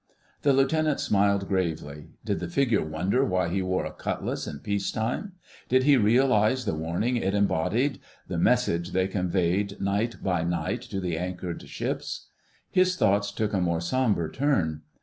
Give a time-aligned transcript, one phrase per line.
[0.41, 2.07] The Lieutenant smiled gravely.
[2.25, 5.33] Did the figure wonder why he wore a cutlass in peace time?
[5.69, 11.19] Did he realise the warning it embodied—the message they conveyed night by night to the
[11.19, 12.29] anchored ships?
[12.71, 14.81] His thoughts took a more sombre turn.